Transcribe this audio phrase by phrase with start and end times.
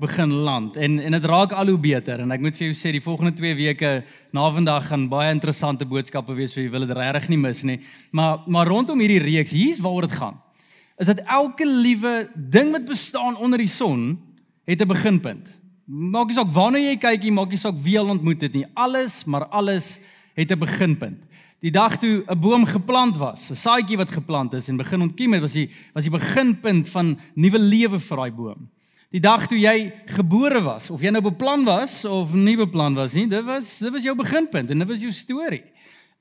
[0.00, 2.92] begin land en en dit raak al hoe beter en ek moet vir jou sê
[2.92, 3.92] die volgende 2 weke
[4.36, 7.78] na vandag gaan baie interessante boodskappe wees vir jy wil dit regtig nie mis nie.
[8.12, 10.40] Maar maar rondom hierdie reeks, hier's waaroor dit gaan.
[10.98, 14.18] Is dat elke liewe ding wat bestaan onder die son
[14.66, 15.46] het 'n beginpunt.
[15.86, 18.66] Maak nie saak waarna jy kyk nie, maak nie saak wie jy ontmoet het nie.
[18.74, 19.98] Alles, maar alles
[20.34, 21.22] het 'n beginpunt.
[21.60, 25.32] Die dag toe 'n boom geplant was, 'n saadjie wat geplant is en begin ontkiem
[25.32, 28.68] het, was die was die beginpunt van nuwe lewe vir daai boom.
[29.14, 33.14] Die dag toe jy gebore was, of jy nou beplan was of nie beplan was
[33.14, 35.62] nie, dit was dit was jou beginpunt en dit was jou storie.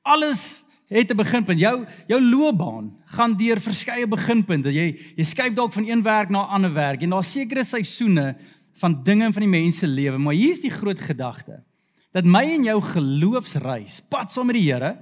[0.03, 1.59] Alles het 'n beginpunt.
[1.59, 4.71] Jou jou loopbaan gaan deur verskeie beginpunte.
[4.71, 8.35] Jy jy skuif dalk van een werk na 'n ander werk en daar's sekere seisoene
[8.73, 11.63] van dinge van die mense lewe, maar hier's die groot gedagte.
[12.11, 14.97] Dat my en jou geloofsreis, pad saam met die Here,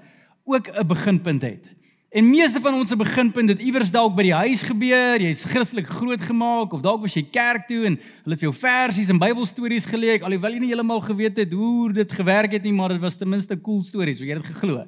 [0.45, 1.69] ook 'n beginpunt het.
[2.13, 5.17] En meeste van ons se beginpunt het iewers dalk by die huis gebeur.
[5.17, 9.07] Jy's Christelik grootgemaak of dalk was jy kerk toe en hulle het vir jou versies
[9.09, 12.93] en Bybelstories geleek, alhoewel jy nie heeltemal geweet het hoe dit gewerk het nie, maar
[12.93, 14.83] dit was ten minste cool stories, so jy het dit geglo.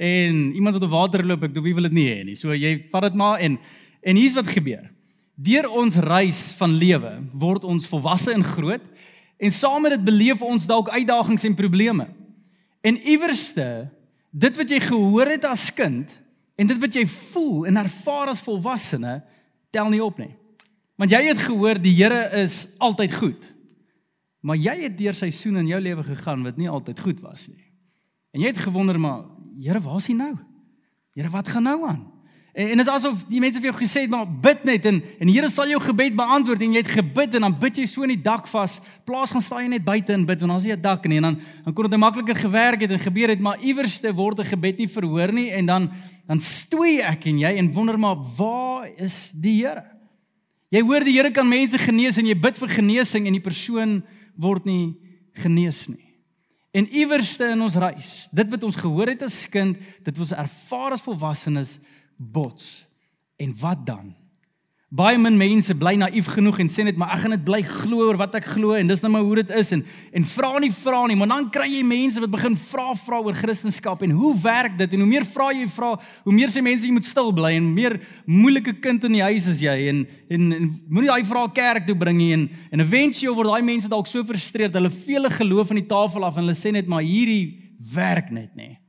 [0.00, 2.38] En iemand wat op water loop, ek dink wie wil dit nie hê nie.
[2.40, 3.60] So jy vat dit maar en
[4.00, 4.88] en hier's wat gebeur.
[5.36, 7.12] Deur ons reis van lewe
[7.44, 8.88] word ons volwasse en groot
[9.36, 12.08] en saam met dit beleef ons dalk uitdagings en probleme.
[12.80, 13.68] En iewerste
[14.32, 16.16] dit wat jy gehoor het as kind
[16.60, 19.20] En dit wat jy voel en ervaar as volwassene
[19.72, 20.34] tel nie op nie.
[21.00, 23.46] Want jy het gehoor die Here is altyd goed.
[24.44, 27.64] Maar jy het deur seisoene in jou lewe gegaan wat nie altyd goed was nie.
[28.36, 29.24] En jy het gewonder maar
[29.60, 30.34] Here, waar is hy nou?
[31.16, 32.04] Here, wat gaan nou aan?
[32.52, 34.98] En, en dit is asof die mense vir jou gesê het maar bid net en
[34.98, 37.86] en die Here sal jou gebed beantwoord en jy het gebid en dan bid jy
[37.86, 38.78] so in die dak vas.
[39.06, 41.22] Plaas gaan staan jy net buite en bid want daar's nie 'n dak nie en
[41.22, 44.78] dan dan kon dit makliker gewerk het en gebeur het maar iewerste word 'n gebed
[44.78, 45.90] nie verhoor nie en dan
[46.26, 49.84] dan stoei ek en jy en wonder maar waar is die Here?
[50.70, 54.02] Jy hoor die Here kan mense genees en jy bid vir genesing en die persoon
[54.36, 54.96] word nie
[55.34, 56.06] genees nie.
[56.70, 60.36] En iewerste in ons reis, dit wat ons gehoor het as kind, dit wat ons
[60.38, 61.80] ervaar as volwassenes,
[62.20, 62.86] bots.
[63.36, 64.14] En wat dan?
[64.90, 68.08] Baie min mense bly naïef genoeg en sê net maar ek gaan dit bly glo
[68.08, 69.84] oor wat ek glo en dis nou maar hoe dit is en
[70.18, 73.38] en vra nie vra nie, maar dan kry jy mense wat begin vra vra oor
[73.38, 75.92] Christendom en hoe werk dit en hoe meer vra jy vra,
[76.26, 79.46] hoe meer sê mense jy moet stil bly en meer moeilike kind in die huis
[79.54, 83.38] is jy en en, en moenie daai vrae kerk toe bring nie en en eventueel
[83.38, 86.58] word daai mense dalk so frustreerd, hulle vele geloof van die tafel af en hulle
[86.58, 88.79] sê net maar hierdie werk net nie.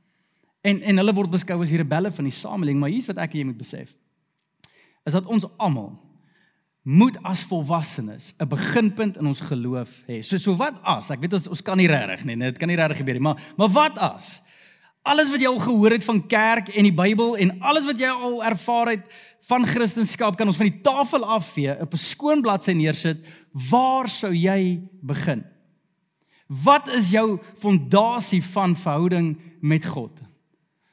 [0.62, 3.34] En en hulle word beskou as die rebelle van die samelewing, maar hier's wat ek
[3.34, 3.96] en jy moet besef.
[5.06, 5.92] Is dat ons almal
[6.82, 10.22] moet as volwassenes 'n beginpunt in ons geloof hê.
[10.22, 11.10] So so wat as?
[11.10, 13.40] Ek weet ons ons kan nie regtig nie, dit kan nie regtig gebeur nie, maar
[13.56, 14.42] maar wat as?
[15.02, 18.06] Alles wat jy al gehoor het van kerk en die Bybel en alles wat jy
[18.06, 19.06] al ervaar het
[19.48, 23.26] van Christendom kan ons van die tafel afvee, op 'n skoon bladsy neersit.
[23.70, 25.44] Waar sou jy begin?
[26.46, 30.20] Wat is jou fondasie van verhouding met God?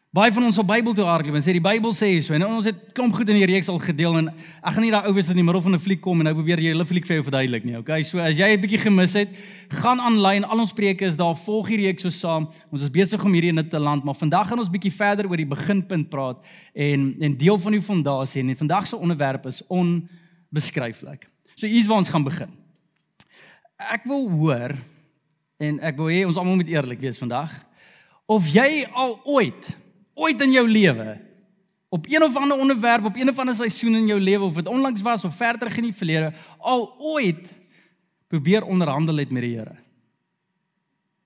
[0.09, 2.65] Baie van ons op Bybel toe hardloop en sê die Bybel sê so en ons
[2.65, 5.27] het klomp goed in die reeks al gedeel en ek gaan nie daai ou wees
[5.29, 7.25] in die middel van 'n fliek kom en nou probeer jy hele fliek vir jou
[7.27, 7.77] verduidelik nie.
[7.77, 9.29] Okay, so as jy 'n bietjie gemis het,
[9.69, 12.49] gaan aanlyn, al ons preke is daar, volg die reeks so saam.
[12.71, 15.37] Ons is besig om hierdie in te land, maar vandag gaan ons bietjie verder oor
[15.37, 16.37] die beginpunt praat
[16.73, 21.29] en en deel van die fondasie en vandag se onderwerp is onbeskryflik.
[21.53, 22.49] So hier's waar ons gaan begin.
[23.77, 24.73] Ek wil hoor
[25.59, 27.51] en ek wil hê ons almal moet eerlik wees vandag.
[28.25, 29.77] Of jy al ooit
[30.19, 31.17] ooit in jou lewe
[31.89, 34.67] op een of ander onderwerp op een of ander seisoen in jou lewe of dit
[34.67, 37.53] onlangs was of verder in die verlede al ooit
[38.27, 39.75] probeer onderhandel het met die Here.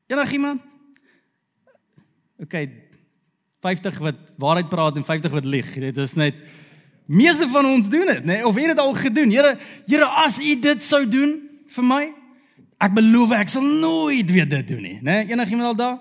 [0.07, 0.65] Enigiemand?
[2.39, 2.67] OK.
[3.63, 5.73] 50 wat waarheid praat en 50 wat lieg.
[5.73, 6.35] Dit is net
[7.05, 8.39] meeste van ons doen dit, nê?
[8.39, 8.47] Nee?
[8.47, 9.31] Of het dit al gedoen?
[9.31, 11.35] Here, Here, as U dit sou doen
[11.75, 12.03] vir my,
[12.83, 15.23] ek beloof ek sal nooit weer dit doen nie, nê?
[15.23, 15.35] Nee?
[15.35, 15.99] Enigiemand al daar?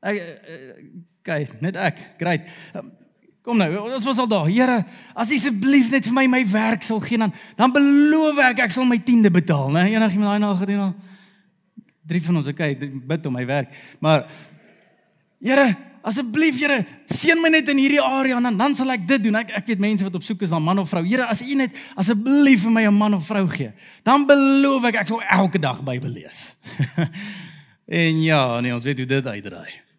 [0.00, 1.98] Ek Okay, net ek.
[2.18, 2.48] Great.
[2.74, 2.88] Ehm,
[3.46, 4.48] kom nou, ons was al daar.
[4.50, 4.80] Here,
[5.14, 8.72] as U asseblief net vir my my werk sal gee dan dan beloof ek ek
[8.74, 9.86] sal my tiende betaal, né?
[9.92, 10.96] Enigiemand daai nou gedoen al?
[12.10, 13.70] Drie van ons, okay, bid om my werk.
[14.02, 14.26] Maar
[15.40, 15.68] Here,
[16.02, 19.38] asseblief Here, seën my net in hierdie area en dan, dan sal ek dit doen.
[19.38, 21.04] Ek ek weet mense wat op soek is na man of vrou.
[21.06, 23.70] Here, as U net asseblief vir my 'n man of vrou gee,
[24.02, 26.56] dan beloof ek ek sal elke dag Bybel lees.
[27.90, 29.89] En ja, nee, ons weet hoe dit uitdraai.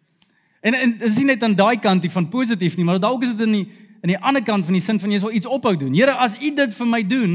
[0.62, 3.34] En en dit is nie net aan daai kant van positief nie, maar dalk is
[3.34, 3.64] dit in die
[4.02, 5.94] in die ander kant van die sin van jy sal iets ophou doen.
[5.94, 7.34] Here, as U dit vir my doen,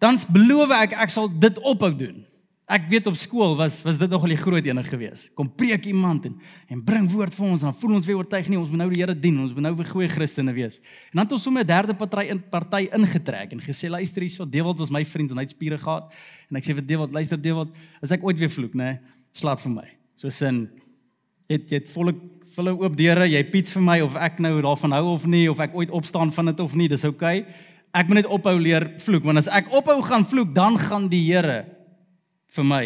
[0.00, 2.22] dan beloof ek ek sal dit ophou doen.
[2.70, 5.26] Ek weet op skool was was dit nogal die groot ene gewees.
[5.36, 6.36] Kom preek iemand en
[6.70, 8.88] en bring woord vir ons en dan voel ons weer oortuig nie ons moet nou
[8.92, 10.78] die Here dien, ons moet nou weer goeie Christene wees.
[11.10, 14.44] En dan het ons sommer 'n derde party in party ingetrek en gesê luister hierso,
[14.44, 16.12] Dewald was my vriend en hy het spiere gehad
[16.50, 19.00] en ek sê vir Dewald, luister Dewald, as ek ooit weer vloek, nê,
[19.32, 19.88] slaat vir my.
[20.16, 20.70] So sin
[21.48, 22.14] het jy het volle
[22.54, 25.60] volle oop deure, jy piets vir my of ek nou daarvan hou of nie of
[25.62, 27.42] ek ooit opstaan van dit of nie, dis oukei.
[27.42, 27.68] Okay.
[27.90, 31.24] Ek moet net ophou leer vloek want as ek ophou gaan vloek, dan gaan die
[31.26, 31.64] Here
[32.54, 32.84] vir my.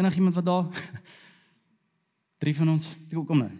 [0.00, 0.84] Enigiemand wat daar?
[2.42, 2.88] Drie van ons.
[3.12, 3.50] Kom nou.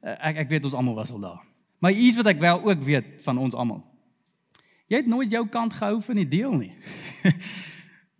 [0.00, 1.40] Ek ek weet ons almal was al daar.
[1.82, 3.82] Maar iets wat ek wel ook weet van ons almal.
[4.88, 6.72] Jy het nooit jou kant gehou van die deel nie.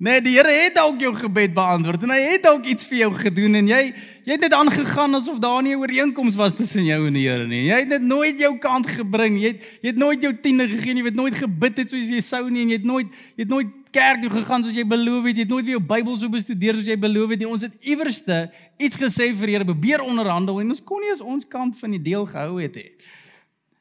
[0.02, 3.10] Nee, die Here het dalk jou gebed beantwoord en hy het dalk iets vir jou
[3.14, 3.82] gedoen en jy
[4.26, 7.46] jy het net aangegaan asof daar nie 'n ooreenkoms was tussen jou en die Here
[7.46, 7.66] nie.
[7.70, 9.38] Jy het net nooit jou kant gebring.
[9.38, 11.02] Jy het jy het nooit jou tiende gegee nie.
[11.02, 13.06] Jy het nooit gebid het soos jy sou nie en jy het nooit
[13.36, 15.36] jy het nooit kerk toe gegaan soos jy beloof het.
[15.36, 17.48] Jy het nooit weer jou Bybel so bestudeer soos jy beloof het nie.
[17.48, 21.20] Ons het iewerste iets gesê vir die Here, probeer onderhandel en ons kon nie eens
[21.20, 22.90] ons kant van die deel gehou het nie.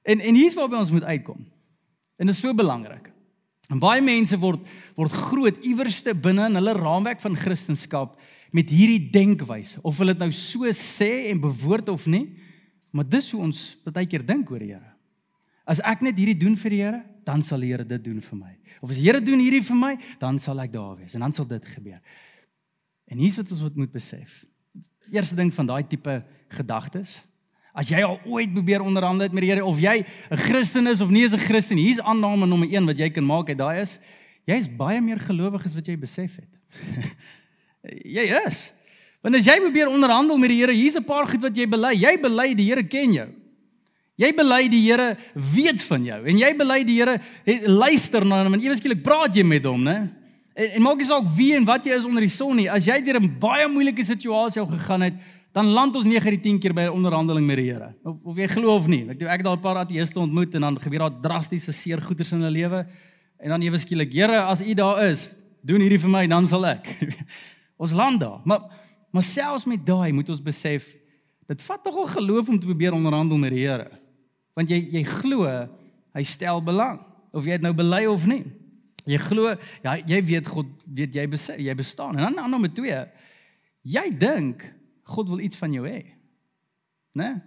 [0.04, 1.48] En en hier's waar ons moet uitkom.
[2.18, 3.10] En dit is so belangrik.
[3.72, 4.68] En baie mense word
[5.00, 8.12] word groot iewerste binne in hulle raamwerk van Christendom
[8.52, 12.26] met hierdie denkwyse of hulle dit nou so sê en bewoord of nie,
[12.92, 14.92] maar dis hoe ons baie keer dink oor die Here.
[15.64, 18.38] As ek net hierdie doen vir die Here, dan sal die Here dit doen vir
[18.42, 18.52] my.
[18.82, 21.36] Of as die Here doen hierdie vir my, dan sal ek daar wees en dan
[21.38, 22.02] sal dit gebeur.
[23.08, 24.42] En hier's wat ons moet besef.
[25.12, 26.20] Eerste ding van daai tipe
[26.52, 27.22] gedagtes
[27.74, 31.02] As jy al ooit probeer onderhandel het met die Here of jy 'n Christen is
[31.02, 33.82] of nie is 'n Christen, hier's aanname nommer 1 wat jy kan maak uit daai
[33.82, 34.00] is
[34.50, 36.50] jy is baie meer gelowig as wat jy besef het.
[38.18, 38.72] jy is.
[39.22, 41.94] Want as jy probeer onderhandel met die Here, hier's 'n paar goed wat jy bely.
[41.94, 43.30] Jy bely die Here ken jou.
[44.18, 47.20] Jy bely die Here weet van jou en jy bely die Here
[47.68, 50.10] luister na hom en ewe skielik praat jy met hom, né?
[50.54, 52.70] En, en maak nie saak wie en wat jy is onder die son nie.
[52.70, 55.14] As jy deur 'n baie moeilike situasie al gegaan het,
[55.52, 57.94] dan land ons 9 uit die 10 keer by 'n onderhandeling met die Here.
[58.04, 59.04] Of, of jy glo of nie.
[59.10, 62.32] Ek het ek al 'n paar ateëste ontmoet en dan gebeur daar drastiese seer goeters
[62.32, 62.88] in hulle lewe
[63.40, 66.66] en dan ewe skielik, Here, as U daar is, doen hierdie vir my, dan sal
[66.66, 66.88] ek.
[67.84, 68.40] ons land daar.
[68.46, 68.62] Maar
[69.12, 70.86] maar selfs met daai moet ons besef
[71.48, 73.92] dit vat nogal geloof om te probeer onderhandel met die Here.
[74.56, 75.48] Want jy jy glo
[76.16, 77.02] hy stel belang
[77.32, 78.46] of jy dit nou bely of nie.
[79.06, 82.16] Jy glo ja, jy weet God weet jy besef, jy bestaan.
[82.16, 83.04] En dan aan nommer 2.
[83.84, 84.64] Jy dink
[85.04, 86.04] God wil iets van jou hê.
[87.14, 87.42] Né?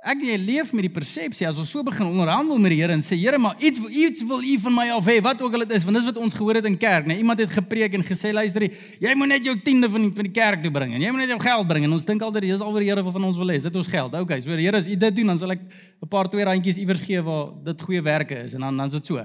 [0.00, 3.02] Ek jy leef met die persepsie as ons so begin onderhandel met die Here en
[3.04, 5.74] sê Here, maar iets iets wil U van my af hê, wat ook al dit
[5.76, 7.18] is, want dis wat ons gehoor het in kerk, né?
[7.20, 8.64] Iemand het gepreek en gesê luister,
[8.96, 11.26] jy moet net jou tiende van die, van die kerk toe bring en jy moet
[11.26, 13.42] net jou geld bring en ons dink altyd dis al wat die Here van ons
[13.42, 14.16] wil hê, dit ons geld.
[14.24, 16.80] Okay, so die Here as U dit doen, dan sal ek 'n paar twee randjies
[16.80, 19.20] iewers gee waar dit goeie werke is en dan dan's dit so.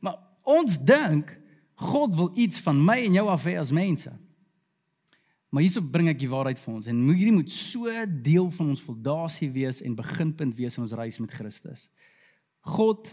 [0.00, 0.14] Maar
[0.46, 1.34] ons dink
[1.74, 4.12] God wil iets van my en jou af hê as mense.
[5.50, 7.90] Maar hierso bring ek die waarheid vir ons en hierdie moet so
[8.22, 11.88] deel van ons fondasie wees en beginpunt wees in ons reis met Christus.
[12.76, 13.10] God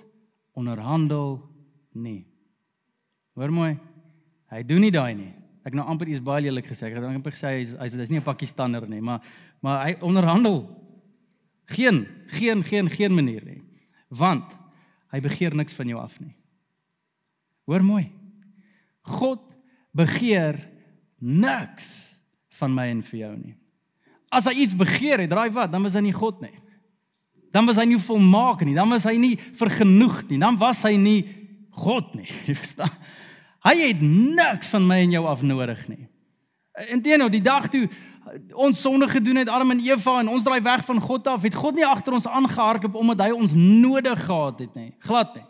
[0.58, 1.40] onderhandel
[1.98, 2.28] nie.
[3.38, 3.74] Hoor mooi.
[4.54, 5.34] Hy doen nie daai nie.
[5.68, 6.88] Ek nou amper iets baie lelik gesê.
[6.88, 9.22] Ek het amper gesê hy is hy is nie 'n Pakistaner nie, maar
[9.62, 10.70] maar hy onderhandel
[11.66, 13.62] geen geen geen geen manier nie.
[14.10, 14.56] Want
[15.12, 16.36] hy begeer niks van jou af nie.
[17.66, 18.12] Hoor mooi.
[19.02, 19.42] God
[19.92, 20.70] begeer
[21.20, 22.07] niks
[22.60, 23.56] van my en vir jou nie.
[24.34, 26.54] As hy iets begeer het, draai wat, dan was hy nie God nie.
[27.56, 30.98] Dan was hy nie volmaak nie, dan was hy nie vergenoeg nie, dan was hy
[31.00, 31.22] nie
[31.78, 32.28] God nie.
[32.50, 32.94] Jy verstaan?
[33.68, 36.06] Hy het niks van my en jou af nodig nie.
[36.94, 37.88] Inteendeel, die dag toe
[38.54, 41.56] ons sonde gedoen het, Adam en Eva en ons draai weg van God af, het
[41.56, 44.92] God nie agter ons aangehardloop omdat hy ons nodig gehad het nie.
[45.08, 45.46] Glad nie.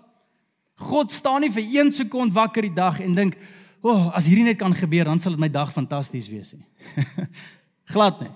[0.78, 3.38] God staan nie vir 1 sekond wakker die dag en dink,
[3.82, 6.66] "O, oh, as hierdie net kan gebeur, dan sal dit my dag fantasties wees nie."
[7.94, 8.34] Glad nie.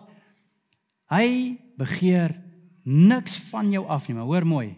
[1.12, 1.28] Hy
[1.80, 2.38] begeer
[2.84, 4.70] niks van jou af nie, maar hoor mooi.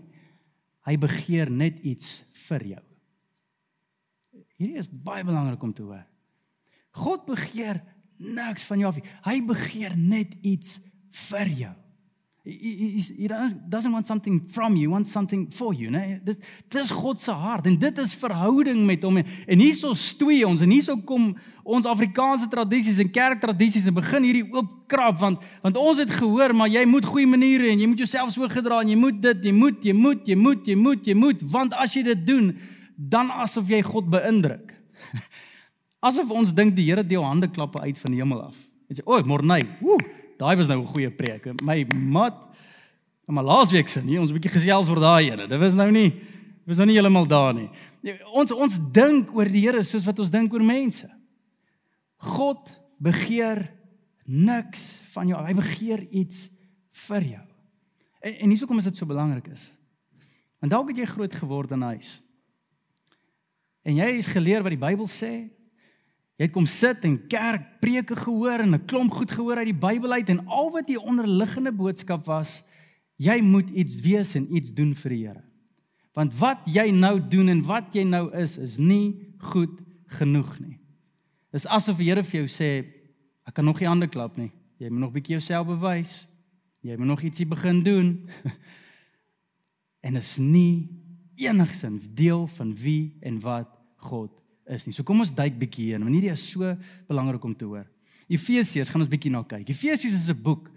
[0.88, 2.82] Hy begeer net iets vir jou.
[4.58, 6.04] Hierdie is baie belangrik om te hoor.
[7.04, 7.82] God begeer
[8.18, 9.08] niks van jou af nie.
[9.26, 10.80] Hy begeer net iets
[11.30, 11.76] vir jou.
[12.46, 13.28] He, he
[13.70, 16.20] doesn't want something from you, wants something for you, né?
[16.26, 19.22] Dit dis God se hart en dit is verhouding met hom.
[19.48, 21.30] En hierso stoei ons en hierso kom
[21.64, 26.52] ons Afrikaanse tradisies en kerktradisies en begin hierdie oop krap want want ons het gehoor
[26.52, 29.48] maar jy moet goeie maniere en jy moet jouself so gedra en jy moet dit,
[29.48, 32.50] jy moet, jy moet, jy moet, jy moet, jy moet, want as jy dit doen,
[32.98, 34.76] dan asof jy God beïndruk.
[36.04, 38.60] Asof ons dink die Here deel hande klappe uit van die hemel af.
[38.92, 39.96] En sê, "O, môre, woe,
[40.38, 41.62] Daai was nou 'n goeie preek.
[41.62, 42.36] My mat
[43.26, 45.48] maar laasweek se nie, ons 'n bietjie gesels oor daai ene.
[45.48, 46.22] Dit was nou nie
[46.66, 47.70] was nou nie heeltemal daar nie.
[48.32, 51.10] Ons ons dink oor die Here soos wat ons dink oor mense.
[52.18, 53.72] God begeer
[54.26, 55.40] niks van jou.
[55.44, 56.50] Hy begeer iets
[57.08, 57.48] vir jou.
[58.22, 59.74] En, en hierso kom is dit so belangrik is.
[60.64, 62.22] Want dalk het jy groot geword in huis.
[63.84, 65.50] En jy is geleer wat die Bybel sê.
[66.40, 69.82] Jy het kom sit en kerk preke gehoor en 'n klomp goed gehoor uit die
[69.88, 72.64] Bybel uit en al wat die onderliggende boodskap was,
[73.18, 75.44] jy moet iets wees en iets doen vir die Here.
[76.14, 80.80] Want wat jy nou doen en wat jy nou is, is nie goed genoeg nie.
[81.52, 82.86] Dis asof die Here vir jou sê,
[83.46, 84.52] ek kan nog nie hande klap nie.
[84.80, 86.28] Jy moet nog bietjie jouself bewys.
[86.82, 88.30] Jy moet nog ietsie begin doen.
[90.06, 90.90] en is nie
[91.36, 94.94] enigsins deel van wie en wat God is nie.
[94.96, 96.76] So kom ons duik bietjie in, want hierdie is so
[97.10, 97.86] belangrik om te hoor.
[98.32, 99.68] Efesiërs gaan ons bietjie na kyk.
[99.70, 100.70] Efesiërs is 'n boek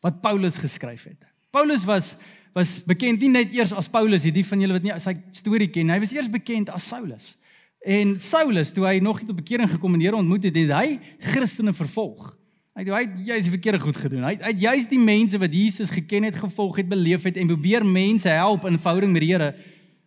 [0.00, 1.24] wat Paulus geskryf het.
[1.50, 2.16] Paulus was
[2.54, 5.90] was bekend nie net eers as Paulus, hierdie van julle wat nie sy storie ken,
[5.90, 7.36] hy was eers bekend as Saulus.
[7.84, 10.70] En Saulus, toe hy nog nie tot bekering gekom en die Here ontmoet het, het
[10.70, 12.30] hy Christene vervolg.
[12.74, 14.24] Hy het hy jy's die verkeerde goed gedoen.
[14.26, 17.84] Hy het jy's die mense wat Jesus geken het, gevolg het, beleef het en probeer
[17.86, 19.52] mense help in verhouding met die Here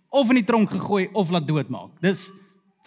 [0.09, 1.99] of in die tronk gegooi of laat doodmaak.
[2.01, 2.29] Dis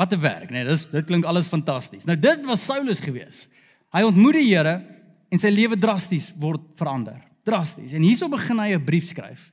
[0.01, 2.07] wat 'n werk, nee, dis dit klink alles fantasties.
[2.09, 3.49] Nou dit was Saulus gewees.
[3.93, 4.81] Hy ontmoet die Here
[5.29, 7.21] en sy lewe drasties word verander.
[7.45, 7.93] Drasties.
[7.93, 9.53] En hierso begin hy 'n brief skryf.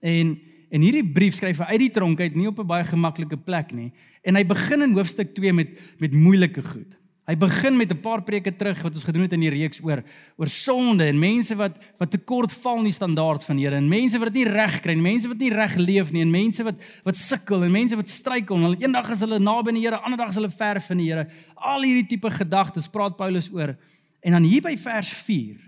[0.00, 0.38] En
[0.72, 3.72] en hierdie brief skryf hy uit die tronk uit, nie op 'n baie gemaklike plek
[3.72, 3.92] nie.
[4.24, 5.68] En hy begin in hoofstuk 2 met
[5.98, 6.96] met moeilike goed.
[7.22, 10.02] Hy begin met 'n paar preke terug wat ons gedoen het in die reeks oor
[10.36, 14.18] oor sonde en mense wat wat tekort val in die standaard van Here en mense
[14.18, 16.74] wat dit nie reg kry nie, mense wat nie reg leef nie en mense wat
[17.04, 18.56] wat sukkel en mense wat struikel.
[18.56, 21.12] Hulle eendag is hulle naby aan die Here, ander dag is hulle ver van die
[21.12, 21.28] Here.
[21.54, 23.76] Al hierdie tipe gedagtes praat Paulus oor.
[24.20, 25.60] En dan hier by vers 4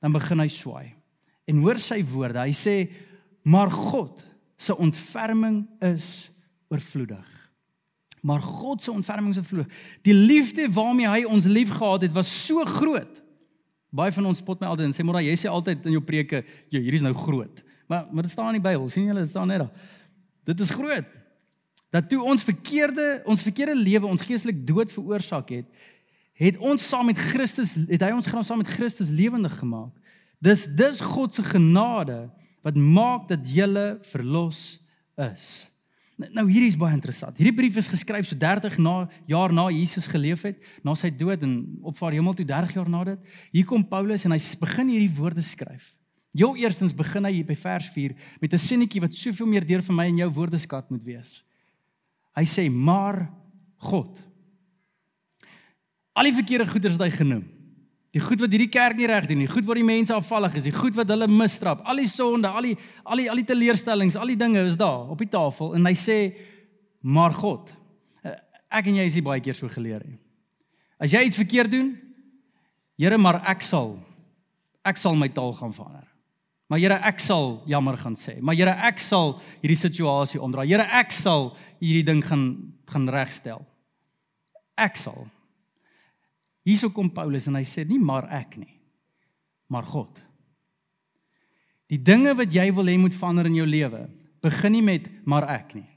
[0.00, 0.94] dan begin hy swaai.
[1.44, 2.38] En hoor sy woorde.
[2.38, 2.90] Hy sê:
[3.42, 4.24] "Maar God
[4.56, 6.30] se ontferming is
[6.68, 7.43] oorvloedig."
[8.24, 9.66] Maar God se ontferming se vloeg.
[10.02, 13.20] Die liefde waarmee hy ons liefgehad het was so groot.
[13.92, 16.40] Baie van ons spot my altyd en sê môre jy sê altyd in jou preke,
[16.72, 17.60] jy hierdie is nou groot.
[17.90, 19.90] Maar maar dit staan in die Bybel, sien julle, dit staan net daar.
[20.48, 21.10] Dit is groot.
[21.92, 25.84] Dat toe ons verkeerde, ons verkeerde lewe ons geestelik dood veroorsaak het,
[26.40, 29.92] het ons saam met Christus, het hy ons saam met Christus lewendig gemaak.
[30.40, 32.24] Dis dis God se genade
[32.64, 33.68] wat maak dat jy
[34.08, 34.80] verlos
[35.20, 35.68] is.
[36.14, 37.38] Nou hierdie is baie interessant.
[37.40, 41.42] Hierdie brief is geskryf so 30 na jaar na Jesus geleef het, na sy dood
[41.42, 43.24] en opvaar hemel toe 30 jaar na dit.
[43.50, 45.96] Hier kom Paulus en hy begin hierdie woorde skryf.
[46.34, 49.82] Jou eerstens begin hy hier by vers 4 met 'n sinnetjie wat soveel meer deur
[49.82, 51.42] vir my en jou woordeskat moet wees.
[52.34, 53.30] Hy sê: "Maar
[53.78, 54.22] God."
[56.14, 57.53] Al die verkeerde goeders wat hy genoem.
[58.14, 60.68] Die goed wat hierdie kerk nie reg doen nie, goed waar die mense afvallig is,
[60.68, 64.14] die goed wat hulle misstrap, al die sonde, al die al die al die teleurstellings,
[64.14, 66.18] al die dinge is daar op die tafel en hy sê
[67.02, 67.72] maar God.
[68.22, 68.36] Eh,
[68.78, 70.14] ek en jy is hier baie keer so geleer hè.
[71.02, 71.94] As jy iets verkeerd doen,
[72.94, 73.96] Here, maar ek sal
[74.86, 76.06] ek sal my taal gaan verander.
[76.70, 78.36] Maar Here, ek sal jammer gaan sê.
[78.38, 80.68] Maar Here, ek sal hierdie situasie omdraai.
[80.68, 81.50] Here, ek sal
[81.82, 82.44] hierdie ding gaan
[82.90, 83.64] gaan regstel.
[84.78, 85.26] Ek sal
[86.64, 88.72] Hierso kom Paulus en hy sê nie maar ek nie,
[89.68, 90.16] maar God.
[91.92, 94.06] Die dinge wat jy wil hê moet verander in jou lewe,
[94.44, 95.88] begin nie met maar ek nie.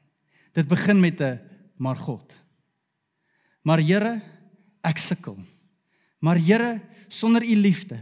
[0.54, 1.40] Dit begin met 'n
[1.78, 2.34] maar God.
[3.64, 4.22] Maar Here,
[4.84, 5.38] ek sukkel.
[6.20, 8.00] Maar Here, sonder u liefde.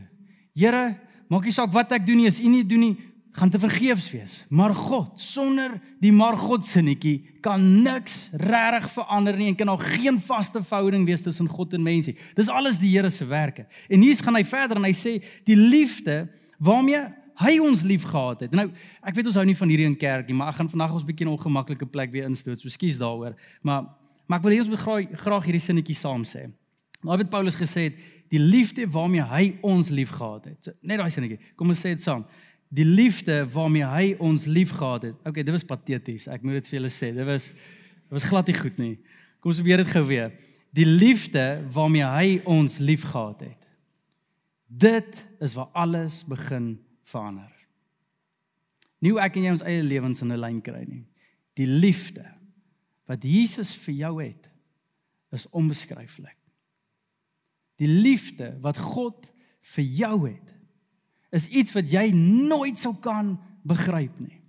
[0.53, 2.97] Here, maak nie saak wat ek doen nie, as u nie doen nie,
[3.35, 4.45] gaan te vergeefs wees.
[4.49, 9.83] Maar God, sonder die maar God sinnetjie, kan niks regtig verander nie en kan daar
[9.83, 12.15] geen vaste verhouding wees tussen God en mense.
[12.37, 13.67] Dis alles die Here se werke.
[13.91, 16.29] En hier gaan hy verder en hy sê die liefde
[16.63, 17.03] waarmee
[17.43, 18.55] hy ons liefgehad het.
[18.55, 18.69] Nou,
[19.03, 21.03] ek weet ons hou nie van hierdie in kerk nie, maar ek gaan vandag ons
[21.03, 22.59] bietjie 'n ongemaklike plek weer instoot.
[22.59, 23.35] So skuis daaroor.
[23.61, 23.83] Maar
[24.27, 26.49] maar ek wil hê ons moet graag hierdie sinnetjie saam sê.
[27.03, 27.99] Nou het Paulus gesê het
[28.29, 30.63] die liefde waarmee hy ons liefgehad het.
[30.63, 31.39] So, net daai sinnetjie.
[31.55, 32.25] Kom ons sê dit saam
[32.69, 35.17] die liefde waarmee hy ons liefgehad het.
[35.23, 36.27] Okay, dit was pateties.
[36.27, 37.11] Ek moet dit vir julle sê.
[37.15, 38.95] Dit was dit was glad nie goed nie.
[39.41, 40.33] Kom ons probeer dit gou weer.
[40.75, 43.67] Die liefde waarmee hy ons liefgehad het.
[44.67, 46.75] Dit is waar alles begin
[47.07, 47.51] verander.
[48.99, 51.05] Nie hoe ek en jy ons eie lewens in 'n lyn kry nie.
[51.55, 52.25] Die liefde
[53.05, 54.49] wat Jesus vir jou het
[55.31, 56.37] is onbeskryflik.
[57.77, 59.31] Die liefde wat God
[59.75, 60.54] vir jou het
[61.35, 63.35] is iets wat jy nooit sou kan
[63.67, 64.39] begryp nie.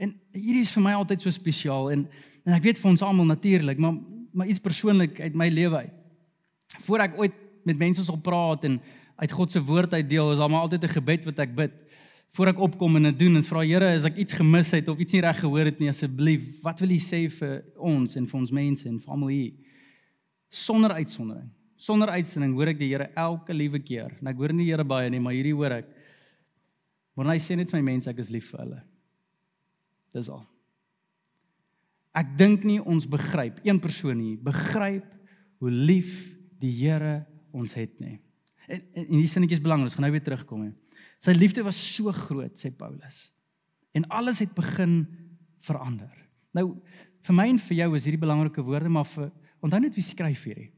[0.00, 2.06] En hierdie is vir my altyd so spesiaal en
[2.48, 3.98] en ek weet vir ons almal natuurlik, maar
[4.32, 5.94] maar iets persoonlik uit my lewe uit.
[6.86, 7.34] Voordat ek ooit
[7.66, 8.78] met mense sal praat en
[9.20, 11.74] uit God se woord uit deel, is daar maar altyd 'n gebed wat ek bid
[12.30, 15.00] voor ek opkom en dit doen en vra Here, as ek iets gemis het of
[15.02, 18.38] iets nie reg gehoor het nie, asseblief, wat wil U sê vir ons en vir
[18.40, 19.52] ons mense en vir almal hier?
[20.48, 21.50] Sonder uitsondering.
[21.80, 24.12] Sonder uitsondering hoor ek die Here elke liewe keer.
[24.20, 25.90] En ek hoor nie die Here baie nie, maar hierdie hoor ek.
[27.16, 28.80] Maar hy sê net vir my mense ek is lief vir hulle.
[30.16, 30.42] Dis al.
[32.20, 35.06] Ek dink nie ons begryp een persoon nie begryp
[35.62, 37.20] hoe lief die Here
[37.56, 38.18] ons het nie.
[38.66, 40.72] En, en, en hier sinnetjie is belangrik, ons gaan nou weer terugkom hè.
[41.20, 43.28] Sy liefde was so groot, sê Paulus.
[43.96, 45.02] En alles het begin
[45.64, 46.12] verander.
[46.56, 46.66] Nou
[47.26, 49.28] vir my en vir jou is hierdie belangrike woorde, maar vir
[49.64, 50.70] onthou net wie skryf hierdie.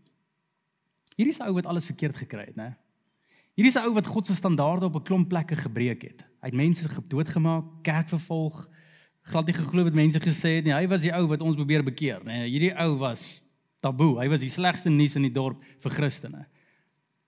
[1.22, 2.74] Hierdie is 'n ou wat alles verkeerd gekry het, né?
[3.54, 6.20] Hierdie is 'n ou wat God se standaarde op 'n klomp plekke gebreek het.
[6.40, 8.68] Hy het mense doodgemaak, kerk vervolg,
[9.22, 10.74] glad nie geglo wat mense gesê het nie.
[10.74, 12.24] Hy was die ou wat ons probeer bekeer.
[12.24, 13.40] Nee, hierdie ou was
[13.80, 14.18] taboe.
[14.18, 16.46] Hy was die slegste nuus in die dorp vir Christene.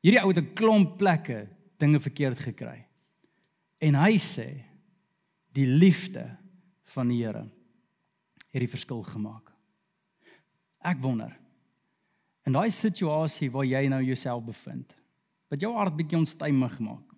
[0.02, 1.48] Hierdie ou het 'n klomp plekke
[1.78, 2.86] dinge verkeerd gekry.
[3.78, 4.64] En hy sê
[5.52, 6.36] die liefde
[6.82, 7.50] van die Here
[8.50, 9.52] het die verskil gemaak.
[10.80, 11.43] Ek wonder
[12.44, 14.92] in daai situasie waar jy nou jouself bevind,
[15.52, 17.14] wat jou hart bietjie onstuimig maak,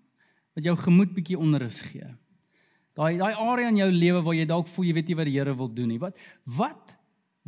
[0.56, 2.08] wat jou gemoed bietjie onrus gee.
[2.96, 5.36] Daai daai area in jou lewe waar jy dalk voel jy weet nie wat die
[5.36, 6.00] Here wil doen nie.
[6.00, 6.16] Wat
[6.56, 6.94] wat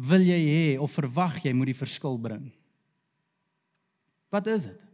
[0.08, 2.50] wil jy hê of verwag jy moet die verskil bring?
[4.30, 4.84] Wat is dit?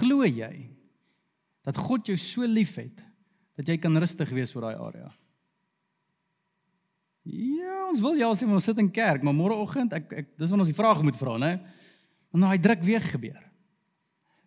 [0.00, 0.66] Glo jy
[1.64, 3.00] dat God jou so liefhet
[3.56, 5.08] dat jy kan rustig wees oor daai area?
[7.28, 10.64] Ja, ons wil ja sê ons sit in kerk, maar môreoggend ek ek dis wanneer
[10.64, 11.52] ons die vrae moet vra, né?
[12.30, 13.42] Want nou hy druk weer gebeur.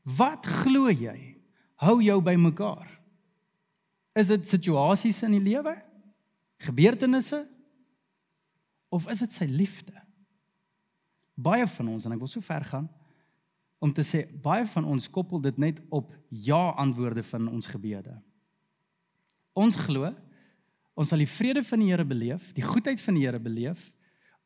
[0.03, 1.18] Wat glo jy
[1.84, 2.89] hou jou by mekaar?
[4.18, 5.74] Is dit situasies in die lewe?
[6.63, 7.44] Gebeurtenisse?
[8.94, 9.96] Of is dit sy liefde?
[11.34, 12.89] Baie van ons en ek wil so ver gaan
[13.84, 16.13] om te sê baie van ons koppel dit net op
[16.46, 18.13] ja antwoorde van ons gebede.
[19.59, 20.14] Ons glo
[20.94, 23.92] ons sal die vrede van die Here beleef, die goedheid van die Here beleef.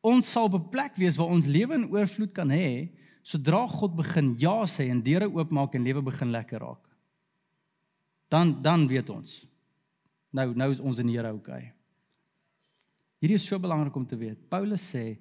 [0.06, 2.90] Ons sal op 'n plek wees waar ons lewe in oorvloed kan hê
[3.24, 6.86] sodra God begin ja sê en deure oopmaak en lewe begin lekker raak.
[8.30, 9.46] Dan dan weet ons
[10.32, 11.74] Nou nou is ons in die Here okay.
[13.20, 14.50] Hierdie is so belangrik om te weet.
[14.50, 15.18] Paulus sê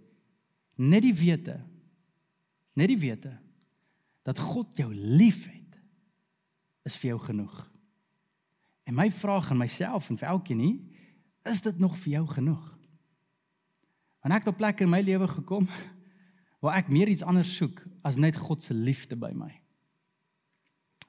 [0.77, 1.63] net die wete
[2.77, 3.33] net die wete
[4.27, 5.79] dat God jou liefhet
[6.85, 7.55] is vir jou genoeg.
[8.87, 10.77] En my vraag aan myself en vir elkeen nie,
[11.51, 12.65] is dit nog vir jou genoeg?
[14.23, 15.69] Want ek het op plekke in my lewe gekom
[16.65, 19.53] waar ek meer iets anders soek as net God se liefde by my.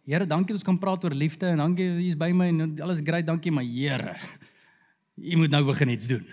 [0.08, 2.48] Here, dankie dat ons kan praat oor liefde en dankie dat U is by my
[2.48, 4.14] en alles great, dankie, maar Here,
[5.18, 6.24] U moet nou begin iets doen.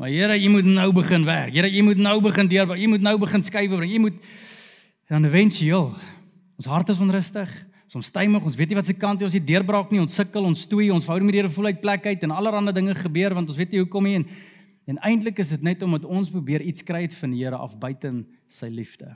[0.00, 1.54] Maar Here, U moet nou begin werk.
[1.54, 3.92] Here, U moet nou begin deur, U moet nou begin skuif bring.
[3.92, 4.18] U moet
[5.06, 5.92] dan eventueel
[6.56, 7.50] ons hart is onrustig,
[7.94, 10.64] ons omstuimig, ons weet nie wat se kant ons hier deurbraak nie, ons sukkel, ons
[10.66, 13.48] stoei, ons verhouding met die Here voel uit plek uit en allerlei dinge gebeur want
[13.48, 14.26] ons weet nie hoekom nie en
[14.86, 17.78] en eintlik is dit net omdat ons probeer iets kry uit van die Here af
[17.78, 19.14] buiten sy liefde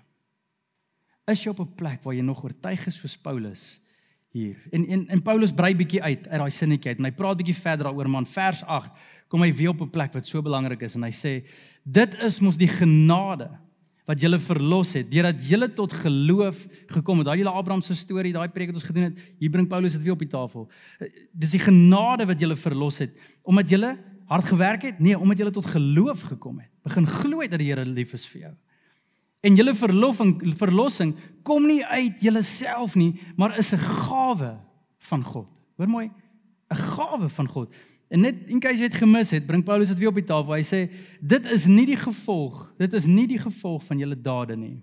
[1.28, 3.80] is jy op 'n plek waar jy nog oortuig is soos Paulus
[4.30, 4.56] hier.
[4.70, 7.56] En en en Paulus brei bietjie uit uit daai sinnetjie uit en hy praat bietjie
[7.56, 8.92] verder daaroor man vers 8
[9.28, 11.46] kom hy weer op 'n plek wat so belangrik is en hy sê
[11.84, 13.50] dit is mos die genade
[14.08, 17.28] wat julle verlos het deurdat julle tot geloof gekom het.
[17.28, 20.06] Daai julle Abraham se storie, daai preek wat ons gedoen het, hier bring Paulus dit
[20.06, 20.64] weer op die tafel.
[21.36, 23.12] Dis die genade wat julle verlos het
[23.44, 24.98] omdat julle hard gewerk het?
[25.00, 26.70] Nee, omdat julle tot geloof gekom het.
[26.84, 28.54] Begin glo dat die Here lief is vir jou.
[29.44, 31.14] En julle verlossing verlossing
[31.46, 34.58] kom nie uit julleself nie, maar is 'n gawe
[34.98, 35.48] van God.
[35.76, 36.10] Hoor mooi,
[36.70, 37.74] 'n gawe van God.
[38.08, 40.56] En net in case jy dit gemis het, bring Paulus dit weer op die tafel.
[40.56, 40.80] Hy sê
[41.20, 44.78] dit is nie die gevolg, dit is nie die gevolg van julle dade nie.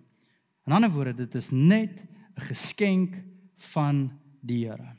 [0.65, 2.01] In ander woorde, dit is net
[2.37, 3.23] 'n geskenk
[3.73, 4.11] van
[4.41, 4.97] die Here.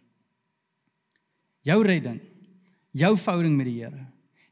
[1.63, 2.21] Jou redding,
[2.93, 4.07] jou verhouding met die Here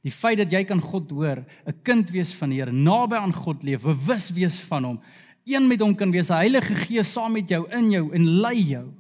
[0.05, 3.33] Die feit dat jy kan God hoor, 'n kind wees van die Here, naby aan
[3.33, 5.01] God leef, bewus wees van hom,
[5.45, 8.63] een met hom kan wees, 'n Heilige Gees saam met jou in jou en lei
[8.63, 8.93] jou.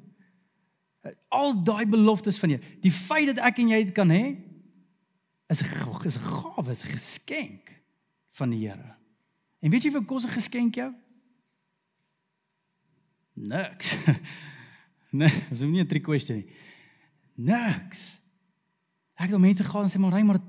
[1.28, 2.60] Al daai beloftes van jou.
[2.80, 4.36] Die feit dat ek en jy dit kan hê,
[5.46, 7.82] is 'n is 'n gawe, is 'n geskenk
[8.30, 8.96] van die Here.
[9.60, 10.92] En weet jy vir kos 'n geskenk jou?
[13.34, 13.96] Niks.
[15.14, 16.50] Nee, dis nie 'n trick question nie.
[17.34, 18.18] Niks.
[19.14, 20.40] Ek het mense gaan sê maar ry maar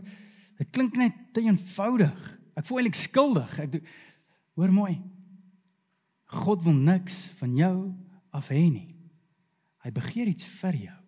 [0.57, 2.39] Dit klink net te eenvoudig.
[2.55, 3.59] Ek voel eintlik skuldig.
[3.59, 3.87] Ek doen
[4.55, 4.93] Hoor mooi.
[6.31, 7.75] God wil niks van jou
[8.31, 8.95] af hê nie.
[9.83, 10.99] Hy begeer iets vir jou.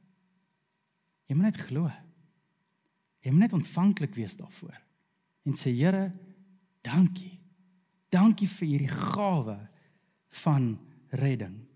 [1.27, 1.87] Jy moet net glo.
[3.25, 4.75] Jy moet net ontvanklik wees daarvoor.
[5.47, 6.11] En sê Here,
[6.85, 7.39] dankie.
[8.13, 9.57] Dankie vir hierdie gawe
[10.43, 10.77] van
[11.09, 11.67] redding.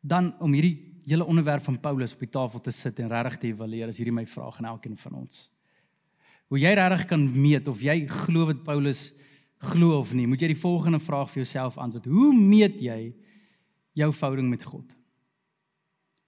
[0.00, 3.46] dan om hierdie hele onderwerp van Paulus op die tafel te sit en regtig te
[3.48, 5.48] evalueer, is hierdie my vraag aan elkeen van ons.
[6.48, 9.10] Hoe jy regtig kan meet of jy glo wat Paulus
[9.72, 12.06] glo of nie, moet jy die volgende vraag vir jouself antwoord.
[12.06, 13.12] Hoe meet jy
[13.98, 14.94] jou verhouding met God?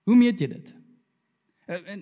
[0.09, 0.73] Hoe meet jy dit?
[1.71, 1.99] Eh,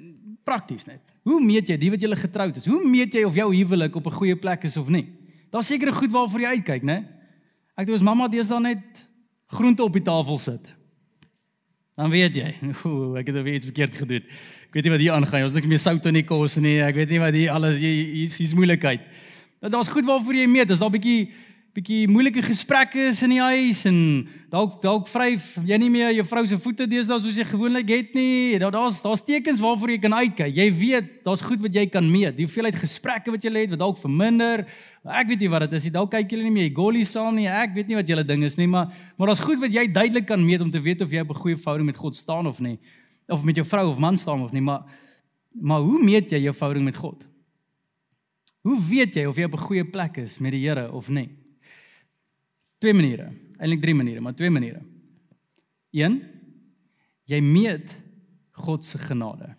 [0.48, 1.11] prakties net.
[1.28, 2.66] Hoe meet jy die wat julle getroud is?
[2.66, 5.12] Hoe meet jy of jou huwelik op 'n goeie plek is of nie?
[5.50, 7.04] Daar's sekere goed waarvoor jy uitkyk, né?
[7.76, 9.09] Ek dink ons mamma deesdae net
[9.46, 10.74] groente op die tafel sit.
[11.96, 12.54] Dan weet jy,
[12.85, 14.24] o, ek het weer iets verkeerd gedoen.
[14.68, 15.44] Ek weet nie wat hier aangaan nie.
[15.44, 16.81] Ons het nie meer sout in die kos nie.
[16.81, 19.00] Ek weet nie wat hier alles hier is moeilikheid.
[19.61, 20.70] Daar's goed waarvoor jy meet.
[20.70, 21.31] Is daar 'n bietjie
[21.79, 23.99] bietjie moeilike gesprekke is in die huis en
[24.51, 28.17] dalk dalk vryf jy nie meer jou vrou se voete deesdae soos jy gewoonlik het
[28.19, 28.59] nie.
[28.59, 30.57] Daar daar's daar's tekens waarvoor jy kan uitkyk.
[30.57, 32.35] Jy weet, daar's goed wat jy kan meet.
[32.35, 34.64] Die hoeveelheid gesprekke wat jy het wat dalk verminder.
[35.07, 35.95] Ek weet nie wat dit is nie.
[35.95, 37.47] Dalk kyk julle nie meer golly saam nie.
[37.47, 40.27] Ek weet nie wat julle ding is nie, maar maar daar's goed wat jy duidelik
[40.27, 42.59] kan meet om te weet of jy op 'n goeie verhouding met God staan of
[42.59, 42.79] nie.
[43.29, 44.83] Of met jou vrou of man staan of nie, maar
[45.61, 47.23] maar hoe meet jy jou verhouding met God?
[48.62, 51.38] Hoe weet jy of jy op 'n goeie plek is met die Here of nie?
[52.79, 53.33] Twee maniere.
[53.59, 54.81] Eintlik drie maniere, maar twee maniere.
[55.91, 56.21] Een,
[57.29, 57.95] jy meet
[58.59, 59.51] God se genade.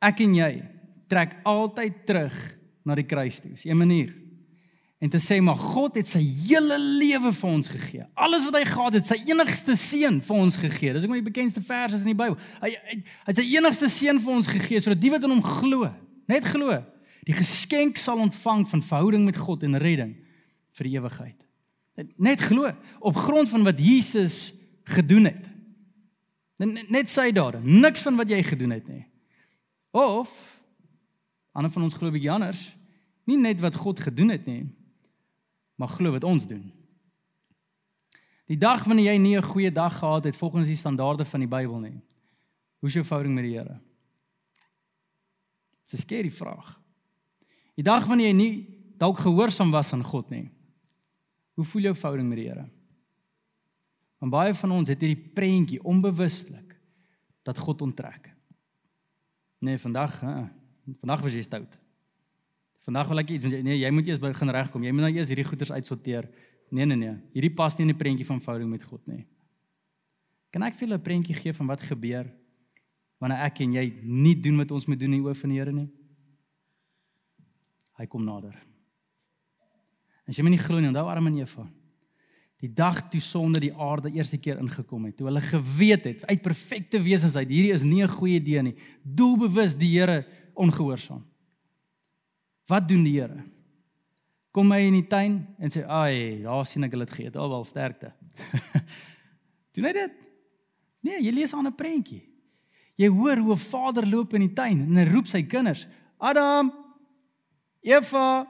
[0.00, 0.50] Ek en jy
[1.10, 2.36] trek altyd terug
[2.88, 3.52] na die kruis toe.
[3.52, 4.14] Dis 'n manier.
[5.00, 8.06] En te sê maar God het sy hele lewe vir ons gegee.
[8.14, 10.92] Alles wat hy gehad het, sy enigste seun vir ons gegee.
[10.92, 12.36] Dis ook my bekendste vers is in die Bybel.
[12.60, 15.90] Hy hy het sy enigste seun vir ons gegee sodat die wat in hom glo,
[16.28, 16.84] net glo,
[17.24, 20.16] die geskenk sal ontvang van verhouding met God en redding
[20.76, 21.46] vir die ewigheid.
[22.16, 24.52] Net glo op grond van wat Jesus
[24.88, 25.48] gedoen het.
[26.90, 29.04] Net sy dade, niks van wat jy gedoen het nie.
[29.90, 30.30] Of
[31.52, 32.68] ander van ons glo bietjie anders,
[33.26, 34.62] nie net wat God gedoen het nie,
[35.80, 36.68] maar glo wat ons doen.
[38.50, 41.48] Die dag wanneer jy nie 'n goeie dag gehad het volgens die standaarde van die
[41.48, 42.00] Bybel nie.
[42.78, 43.80] Hoe is jou verhouding met die Here?
[45.84, 46.80] Dis 'n skerry vraag.
[47.74, 50.50] Die dag wanneer jy nie dalk gehoorsaam was aan God nie.
[51.54, 52.66] Hoe voel jou verhouding met die Here?
[54.20, 56.76] Want baie van ons het hierdie prentjie onbewustelik
[57.46, 58.28] dat God onttrek.
[59.64, 60.34] Nee, vandag, hè.
[61.00, 61.76] Vandag was jy stout.
[62.84, 64.84] Vandag wil ek iets nee, jy moet eers begin regkom.
[64.84, 66.28] Jy moet nou eers hierdie goeders uitsorteer.
[66.70, 67.16] Nee, nee, nee.
[67.34, 69.24] Hierdie pas nie in die prentjie van verhouding met God nie.
[70.50, 72.26] Kan ek vir julle 'n prentjie gee van wat gebeur
[73.20, 75.58] wanneer ek en jy nie doen wat ons moet doen in die oë van die
[75.58, 75.90] Here nie?
[77.98, 78.56] Hy kom nader.
[80.28, 81.66] As jy my nie glo nie, onthou Adam en Eva.
[82.60, 86.42] Die dag toe sonde die aarde eerste keer ingekom het, toe hulle geweet het uit
[86.44, 88.76] perfekte wesens uit hierdie is nie 'n goeie idee nie.
[89.02, 91.24] Doelbewus die Here ongehoorsaam.
[92.66, 93.44] Wat doen die Here?
[94.52, 97.64] Kom hy in die tuin en sê, "Ai, daar sien ek hulle het geëet, alwel
[97.64, 98.12] sterkte."
[99.72, 100.12] doen hy dit?
[101.00, 102.28] Nee, jy lees aan 'n prentjie.
[102.96, 105.86] Jy hoor hoe 'n vader loop in die tuin en hy roep sy kinders,
[106.18, 106.72] "Adam,
[107.80, 108.46] Eva,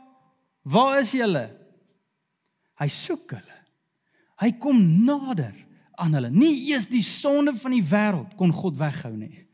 [0.62, 1.59] waar is julle?"
[2.80, 3.58] Hy soek hulle.
[4.40, 5.52] Hy kom nader
[6.00, 6.30] aan hulle.
[6.32, 9.44] Nie eers die sonde van die wêreld kon God weghou nie.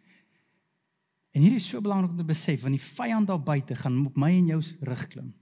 [1.37, 4.17] En hier is so belangrik om te besef want die vyand daar buite gaan op
[4.21, 5.35] my en jou rug klim.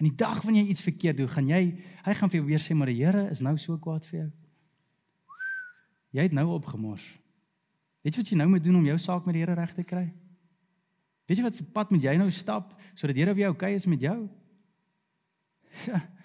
[0.00, 1.62] En die dag wanneer jy iets verkeerd doen, gaan jy
[2.04, 4.28] hy gaan vir jou weer sê maar die Here is nou so kwaad vir jou.
[6.18, 7.06] Jy het nou opgemors.
[8.02, 9.84] Weet jy wat jy nou moet doen om jou saak met die Here reg te
[9.86, 10.06] kry?
[11.28, 13.86] Weet jy wat se pad moet jy nou stap sodat die Here weer oukei is
[13.88, 14.18] met jou?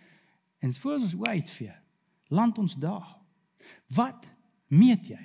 [0.66, 1.74] En voor ons uitvee,
[2.28, 3.18] land ons daar.
[3.94, 4.26] Wat
[4.68, 5.24] meet jy?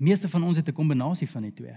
[0.00, 1.76] Meeste van ons het 'n kombinasie van die twee.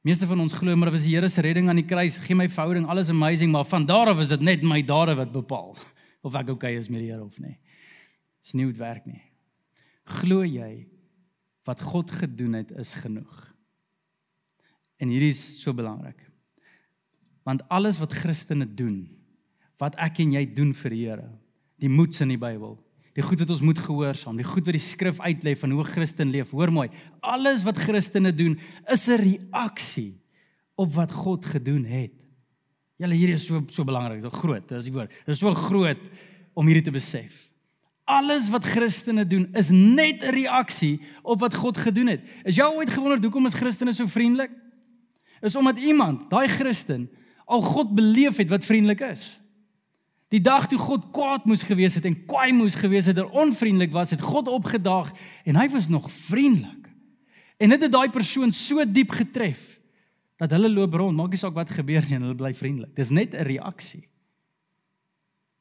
[0.00, 2.36] Meeste van ons glo maar dit was die Here se redding aan die kruis, gee
[2.36, 5.76] my verhouding, alles amazing, maar van daar af is dit net my dade wat bepaal
[6.26, 7.58] of ek okay is met die Here of nie.
[8.42, 9.22] Dis nie hoe dit werk nie.
[10.04, 10.86] Glo jy
[11.64, 13.54] wat God gedoen het is genoeg?
[14.96, 16.30] En hierdie is so belangrik.
[17.42, 19.25] Want alles wat Christene doen,
[19.78, 21.30] wat ek en jy doen vir die Here.
[21.80, 22.76] Die moeds in die Bybel.
[23.16, 25.92] Die goed wat ons moet gehoorsaam, die goed wat die skrif uitlê van hoe 'n
[25.92, 26.50] Christen leef.
[26.50, 26.88] Hoor mooi,
[27.22, 28.58] alles wat Christene doen
[28.92, 30.20] is 'n reaksie
[30.74, 32.12] op wat God gedoen het.
[32.96, 35.10] Julle hier is so so belangrik, so groot, dis die woord.
[35.10, 35.98] Dit is so groot
[36.54, 37.50] om hierdie te besef.
[38.04, 42.20] Alles wat Christene doen is net 'n reaksie op wat God gedoen het.
[42.44, 44.50] Is jy ooit gewonder hoekom is Christene so vriendelik?
[45.42, 47.10] Is omdat iemand, daai Christen,
[47.46, 49.38] al God beleef het wat vriendelik is.
[50.34, 53.92] Die dag toe God kwaad moes gewees het en kwaai moes gewees het en onvriendelik
[53.94, 55.12] was, het God opgedaag
[55.46, 56.88] en hy was nog vriendelik.
[57.62, 59.76] En dit het daai persoon so diep getref
[60.36, 62.90] dat hulle loop rond, maak nie saak wat gebeur nie, hulle bly vriendelik.
[62.98, 64.08] Dis net 'n reaksie.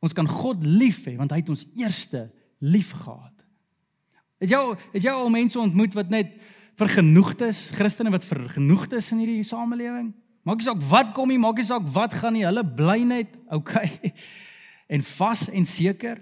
[0.01, 3.33] Ons kan God lief hê want hy het ons eerste lief gehad.
[4.39, 6.33] Het jy het jy al mense ontmoet wat net
[6.75, 10.13] vergenoegdes, Christene wat vergenoegdes in hierdie samelewing?
[10.43, 13.37] Maak nie saak wat kom nie, maak nie saak wat gaan nie, hulle bly net
[13.49, 14.13] okay
[14.87, 16.21] en vas en seker.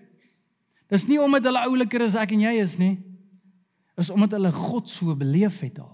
[0.92, 2.96] Dis nie omdat hulle ouliker as ek en jy is nie.
[4.00, 5.94] Is omdat hulle God so beleef het al.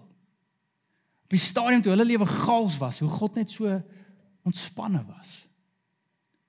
[1.30, 3.70] Op die stadium toe hulle lewe gaals was, hoe God net so
[4.48, 5.44] ontspanne was.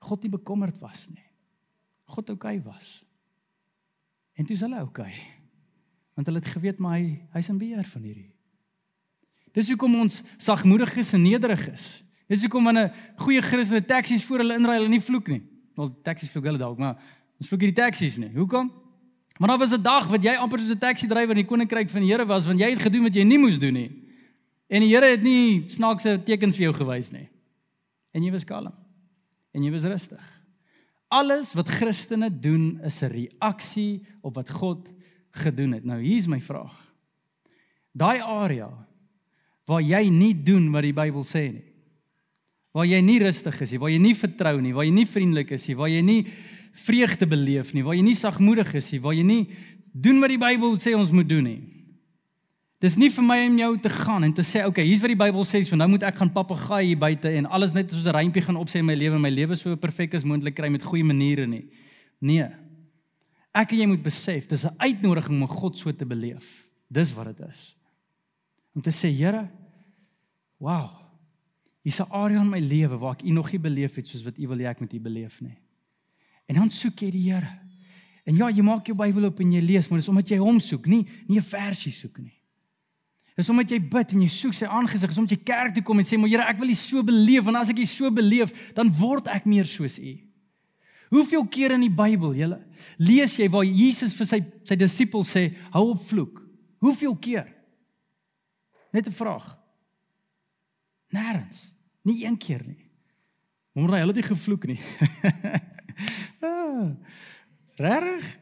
[0.01, 1.27] God nie bekommerd was nie.
[2.11, 2.99] God oukei okay was.
[4.33, 5.11] En toe is hulle oukei.
[5.11, 5.27] Okay.
[6.17, 8.31] Want hulle het geweet maar hy hy's in beheer van hierdie.
[9.55, 11.87] Dis hoekom ons sagmoedig is en nederig is.
[12.31, 15.41] Dis hoekom wanneer goeie Christene taksies voor hulle inry, hulle nie vloek nie.
[15.81, 16.99] Wel taksies vloek hulle dalk, maar
[17.41, 18.29] ons vloek hierdie taksies nie.
[18.35, 18.69] Hoekom?
[19.39, 21.89] Want daar was 'n dag wat jy amper soos 'n taxi drywer in die koninkryk
[21.89, 23.91] van die Here was, want jy het gedoen wat jy nie moes doen nie.
[24.69, 27.27] En die Here het nie snaakse tekens vir jou gewys nie.
[28.13, 28.73] En jy was kalm.
[29.53, 30.41] En jy was rustig.
[31.07, 34.87] Alles wat Christene doen is 'n reaksie op wat God
[35.31, 35.83] gedoen het.
[35.83, 36.93] Nou hier is my vraag.
[37.91, 38.87] Daai area
[39.65, 41.70] waar jy nie doen wat die Bybel sê nie.
[42.71, 45.51] Waar jy nie rustig is nie, waar jy nie vertrou nie, waar jy nie vriendelik
[45.57, 46.21] is nie, waar jy nie
[46.85, 49.41] vreugde beleef nie, waar jy nie sagmoedig is nie, waar jy nie
[49.91, 51.61] doen wat die Bybel sê ons moet doen nie.
[52.81, 55.11] Dis nie vir my om jou te gaan en te sê, "Oké, okay, hier's wat
[55.11, 58.05] die Bybel sê, so nou moet ek gaan papegaai hier buite en alles net soos
[58.05, 60.69] 'n reimpie gaan opsê in my lewe en my lewe so perfek as moontlik kry
[60.69, 61.69] met goeie maniere nie."
[62.21, 62.49] Nee.
[63.53, 66.67] Ek en jy moet besef, dis 'n uitnodiging om God so te beleef.
[66.89, 67.75] Dis wat dit is.
[68.75, 69.49] Om te sê, Here,
[70.57, 71.00] wow.
[71.81, 74.37] Hier's 'n area in my lewe waar ek U nog nie beleef het soos wat
[74.37, 75.57] U wil hê ek moet U beleef nie.
[76.45, 77.59] En dan soek jy die Here.
[78.23, 80.59] En ja, jy maak jou Bybel op en jy lees, maar dis omdat jy hom
[80.59, 82.41] soek, nie nie 'n versie soek nie.
[83.35, 85.97] Dis omdat jy bid en jy soek sy aangesig, is omdat jy kerk toe kom
[85.97, 88.73] en sê, "Maar Here, ek wil U so beleef, want as ek U so beleef,
[88.73, 90.19] dan word ek meer soos U."
[91.09, 92.61] Hoeveel keer in die Bybel, julle,
[92.97, 96.41] lees jy waar Jesus vir sy sy disippels sê, "Hou op vloek."
[96.79, 97.47] Hoeveel keer?
[98.93, 99.60] Net 'n vraag.
[101.11, 101.69] Nêrens.
[102.07, 102.79] Nie een keer nie.
[103.77, 104.79] Môre hulle het nie gevloek nie.
[106.47, 106.89] ah,
[107.79, 108.39] Regtig?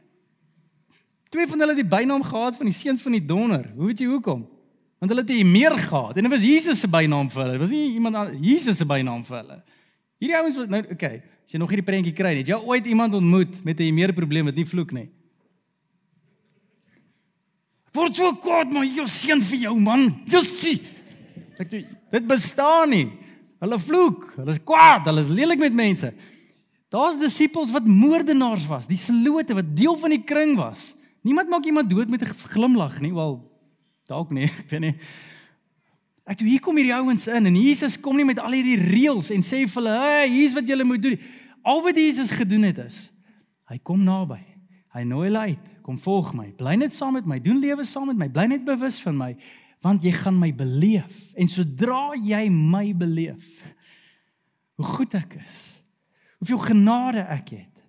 [1.30, 3.68] Twee van hulle het die bynaam gehad van die seuns van die donder.
[3.76, 4.48] Hoe weet jy hoekom?
[4.98, 7.52] Want hulle het nie meer gehad en dit was Jesus se bynaam vir hulle.
[7.54, 9.60] Dit was nie iemand anders Jesus se bynaam vir hulle.
[10.20, 13.14] Hierdie ouens wat nou okay, as jy nog hierdie prentjie kry, het jy ooit iemand
[13.16, 15.08] ontmoet met 'n meer probleem wat nie vloek nie?
[17.94, 20.22] Word so kwaad maar jy seën vir jou man.
[20.26, 20.80] Jussie.
[21.58, 23.08] Ek sê dit bestaan nie.
[23.60, 26.12] Hulle vloek, hulle is kwaad, hulle is lelik met mense.
[26.90, 30.94] Daar's disippels wat moordenaars was, die selote wat deel van die kring was.
[31.22, 33.38] Niemand maak iemand dood met 'n glimlag nie, wel
[34.06, 34.96] dalk nie, ek weet nie.
[36.26, 39.30] Ek sê hier kom hierdie ouens in en Jesus kom nie met al hierdie reëls
[39.30, 41.18] en sê vir hulle, "Hey, hier's wat julle moet doen."
[41.62, 43.10] Al wat Jesus gedoen het is,
[43.68, 44.40] hy kom naby.
[44.94, 46.48] Hy nooi hulle uit, kom volg my.
[46.58, 49.36] Bly net saam met my, doen lewe saam met my, bly net bewus van my,
[49.80, 51.30] want jy gaan my beleef.
[51.40, 53.48] En sodra jy my beleef,
[54.80, 55.58] hoe goed ek is,
[56.40, 57.82] hoeveel genade ek het,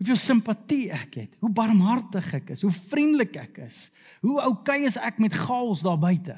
[0.00, 3.86] hoeveel simpatie ek het, hoe barmhartig ek is, hoe vriendelik ek is,
[4.24, 6.36] hoe oukei is ek met chaos daar buite.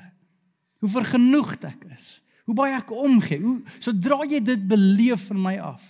[0.78, 5.56] Hoe vergenoegd ek is, hoe baie ek omgee, hoe sodra jy dit beleef van my
[5.72, 5.82] af,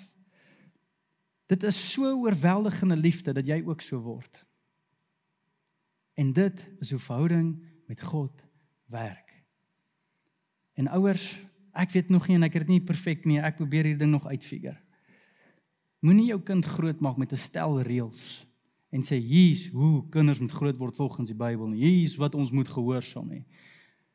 [1.48, 4.44] Dit is so oorweldigende liefde dat jy ook so word.
[6.14, 7.54] En dit is hoe verhouding
[7.88, 8.44] met God
[8.92, 9.32] werk.
[10.78, 11.24] En ouers,
[11.72, 14.14] ek weet nog nie en ek het dit nie perfek nie, ek probeer hierdie ding
[14.14, 14.78] nog uitfigure.
[16.04, 18.46] Moenie jou kind grootmaak met 'n stel reëls
[18.90, 21.82] en sê hier's hoe kinders moet groot word volgens die Bybel nie.
[21.82, 23.44] Hier's wat ons moet gehoorsaam nie.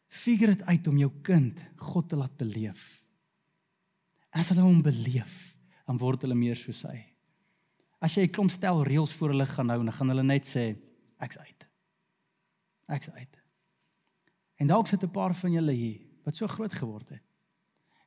[0.08, 3.04] Figure dit uit om jou kind God te laat beleef.
[4.32, 5.56] As hulle hom beleef,
[5.86, 7.06] dan word hulle meer soos hy.
[8.00, 10.76] As jy 'n klomp stel reëls voor hulle gaan hou, dan gaan hulle net sê
[11.20, 11.68] ek's uit.
[12.90, 13.43] Ek's uit.
[14.62, 17.24] En dalk sit 'n paar van julle hier wat so groot geword het.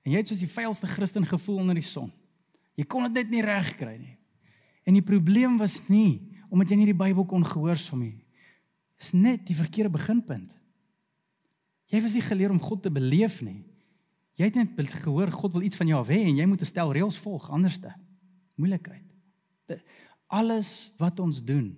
[0.02, 2.12] En jy het soos die vuilste Christen gevoel onder die son.
[2.74, 4.16] Jy kon dit net nie reg kry nie.
[4.85, 8.24] En die probleem was nie omdat jy nie die Bybel kon gehoorsaam nie.
[8.96, 10.54] Dis net die verkeerde beginpunt.
[11.87, 13.64] Jy was nie geleer om God te beleef nie.
[14.32, 16.92] Jy het net gehoor God wil iets van jou hê en jy moet 'n stel
[16.92, 17.94] reëls volg anderste.
[18.54, 19.06] Moeilikheid
[20.26, 21.76] alles wat ons doen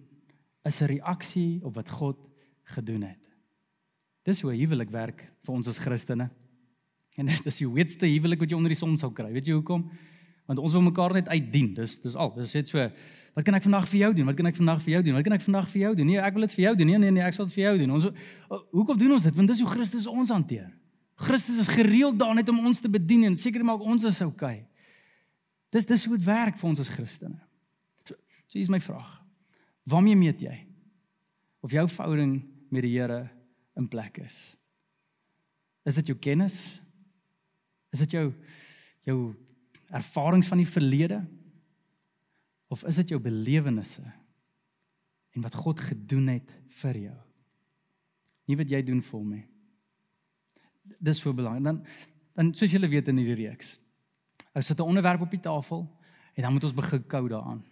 [0.62, 2.18] is 'n reaksie op wat God
[2.62, 3.27] gedoen het.
[4.28, 6.28] Dis hoe huwelik werk vir ons as Christene.
[7.18, 9.30] En dit is die wetste huwelik wat jy onder die son sou kry.
[9.32, 9.86] Weet jy hoekom?
[10.48, 11.72] Want ons wil mekaar net uitdien.
[11.76, 12.30] Dis dis al.
[12.36, 12.84] Dis net so.
[13.36, 14.28] Wat kan ek vandag vir jou doen?
[14.28, 15.16] Wat kan ek vandag vir jou doen?
[15.18, 16.08] Wat kan ek vandag vir jou doen?
[16.08, 16.90] Nee, ek wil dit vir jou doen.
[16.90, 17.94] Nee, nee, nee, ek sal dit vir jou doen.
[17.96, 18.06] Ons
[18.76, 19.36] hoekom doen ons dit?
[19.40, 20.68] Want dis hoe Christus ons hanteer.
[21.28, 24.60] Christus is gereeld daar net om ons te bedien en seker maak ons is oukei.
[25.74, 27.40] Dis dis hoe dit werk vir ons as Christene.
[28.04, 28.16] So
[28.56, 29.10] hier is my vraag.
[29.88, 30.54] Waarmee meet jy?
[31.64, 32.38] Of jou verhouding
[32.72, 33.26] met die Here
[33.78, 34.56] in plek is.
[35.88, 36.78] Is dit jou kennis?
[37.94, 38.32] Is dit jou
[39.08, 39.18] jou
[39.88, 41.22] ervarings van die verlede?
[42.68, 44.04] Of is dit jou belewennisse
[45.36, 47.16] en wat God gedoen het vir jou?
[48.48, 49.46] Nie wat jy doen vir hom nie.
[51.04, 51.64] Dis so belangrik.
[51.64, 51.82] Dan
[52.38, 53.80] dan soos julle weet in hierdie reeks.
[54.54, 55.88] Ons sit 'n onderwerp op die tafel
[56.34, 57.64] en dan moet ons begin kou daaraan.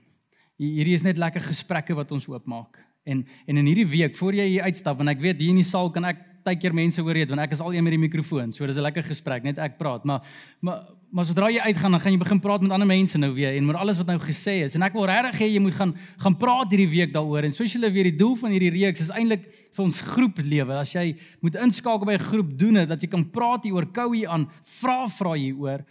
[0.56, 2.80] Hierdie is net lekker gesprekke wat ons oopmaak.
[3.06, 5.66] En en in hierdie week voor jy hier uitstap want ek weet hier in die
[5.66, 8.02] saal kan ek baie keer mense hoor eet want ek is al een met die
[8.02, 8.52] mikrofoon.
[8.54, 10.22] So dis 'n lekker gesprek, net ek praat, maar
[10.60, 13.54] maar maar sodra jy uitgaan dan gaan jy begin praat met ander mense nou weer
[13.56, 14.74] en oor alles wat nou gesê is.
[14.74, 17.44] En ek wil regtig hê jy moet gaan gaan praat hierdie week daaroor.
[17.44, 20.74] En soos julle weet, die doel van hierdie reeks is eintlik vir ons groeplewe.
[20.74, 23.86] As jy moet inskakel by 'n groep doen dit dat jy kan praat hier oor
[23.86, 25.84] kou hier aan, vra vra hier oor.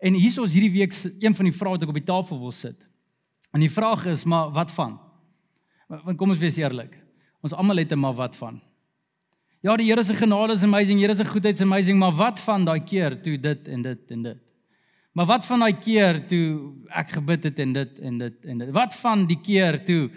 [0.00, 2.52] En hier is hierdie week een van die vrae wat ek op die tafel wil
[2.52, 2.88] sit.
[3.52, 5.09] En die vraag is maar wat van?
[5.90, 6.94] Want kom ons wees eerlik.
[7.42, 8.60] Ons almal het 'n maar wat van.
[9.60, 12.64] Ja, die Here se genade is amazing, Here se goedheid is amazing, maar wat van
[12.64, 14.38] daai keer toe dit en dit en dit?
[15.12, 18.70] Maar wat van daai keer toe ek gebid het en dit en dit en dit?
[18.70, 20.10] Wat van die keer toe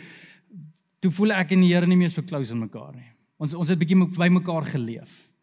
[1.00, 3.10] toe voel ek en die Here nie meer so close aan mekaar nie?
[3.38, 5.34] Ons ons het bietjie by mekaar geleef.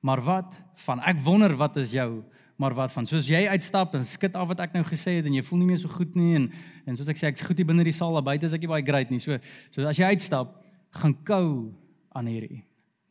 [0.00, 2.24] Maar wat van ek wonder wat is jou
[2.56, 5.34] maar wat van soos jy uitstap en skit af wat ek nou gesê het en
[5.36, 6.46] jy voel nie meer so goed nie en
[6.86, 8.86] en soos ek sê ek's goed hier binne die saal, buite is ek nie baie
[8.86, 9.20] great nie.
[9.20, 9.38] So
[9.74, 10.54] so as jy uitstap,
[10.96, 11.74] gaan kou
[12.16, 12.62] aan hierdie.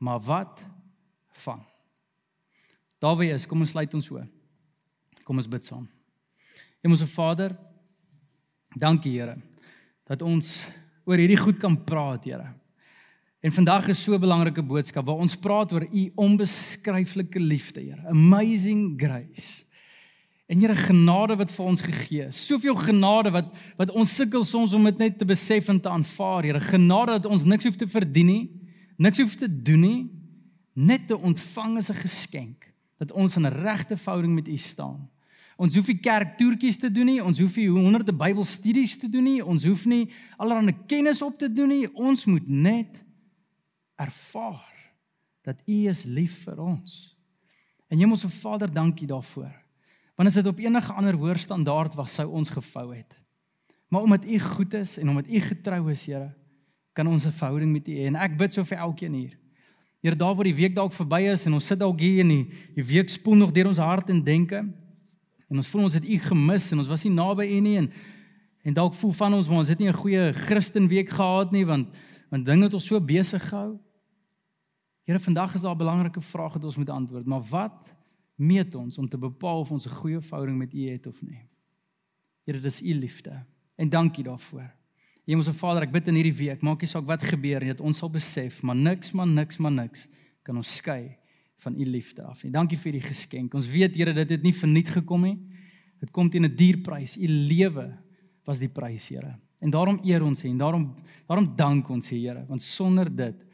[0.01, 0.63] Maar wat
[1.45, 1.61] van?
[2.99, 4.21] Daar wie is, kom ons sluit ons so.
[5.25, 5.85] Kom ons bid saam.
[6.85, 7.55] Hemelse Vader,
[8.77, 9.37] dankie Here
[10.05, 10.67] dat ons
[11.05, 12.51] oor hierdie goed kan praat, Here.
[13.45, 18.07] En vandag is so 'n belangrike boodskap waar ons praat oor u onbeskryflike liefde, Here.
[18.07, 19.63] Amazing grace.
[20.47, 22.45] En Here genade wat vir ons gegee is.
[22.45, 23.45] Soveel genade wat
[23.77, 26.59] wat ons sukkel soms om dit net te besef en te aanvaar, Here.
[26.59, 28.49] Genade dat ons niks hoef te verdien nie,
[28.97, 30.09] niks hoef te doen nie,
[30.73, 32.73] net te ontvang as 'n geskenk.
[32.97, 35.09] Dat ons in 'n regte verhouding met U staan.
[35.55, 39.45] Ons hoef nie kerktoertjies te doen nie, ons hoef nie honderde Bybelstudies te doen nie,
[39.45, 41.93] ons hoef nie allerlei kennis op te doen nie.
[41.93, 43.04] Ons moet net
[43.95, 44.73] ervaar
[45.41, 47.17] dat U is lief vir ons.
[47.87, 49.53] En Hemelse Vader, dankie daarvoor.
[50.15, 53.17] Want as dit op enige ander hoër standaard was, sou ons gevou het.
[53.87, 56.33] Maar omdat U goed is en omdat U getrou is, Here,
[56.93, 58.05] kan ons 'n verhouding met U hê.
[58.07, 59.37] En ek bid so vir elkeen hier.
[60.01, 62.43] Here, daar waar die week dalk verby is en ons sit dalk hier en die,
[62.75, 64.57] die week spoel nog deur ons hart en denke
[65.49, 67.91] en ons voel ons het U gemis en ons was nie naby U nie en
[68.65, 71.87] en dalk voel van ons maar ons het nie 'n goeie Christenweek gehad nie want
[72.29, 73.79] want dinge het ons so besig gehou.
[75.05, 77.95] Here, vandag is daar 'n belangrike vraag wat ons moet antwoord, maar wat
[78.35, 81.47] meet ons om te bepaal of ons 'n goeie verhouding met U het of nie?
[82.43, 83.45] Here, dis U liefde.
[83.75, 84.73] En dankie daarvoor.
[85.25, 87.97] Hemelse Vader, ek bid in hierdie week, maak nie saak wat gebeur nie, dat ons
[87.97, 90.07] sal besef, maar niks, maar niks, maar niks
[90.43, 91.17] kan ons skei
[91.55, 92.51] van U liefde af nie.
[92.51, 93.53] Dankie vir die geskenk.
[93.53, 95.39] Ons weet, Here, dit het nie verniet gekom nie.
[95.99, 97.17] Dit kom teen 'n duur prys.
[97.17, 97.97] U lewe
[98.45, 99.39] was die prys, Here.
[99.59, 100.95] En daarom eer ons U en daarom
[101.27, 103.45] daarom dank ons U, Here, want sonder dit